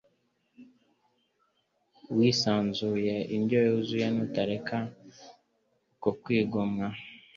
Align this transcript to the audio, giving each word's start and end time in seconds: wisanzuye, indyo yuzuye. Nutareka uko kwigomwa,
wisanzuye, 2.17 3.15
indyo 3.35 3.57
yuzuye. 3.67 4.07
Nutareka 4.15 4.75
uko 5.95 6.09
kwigomwa, 6.21 6.87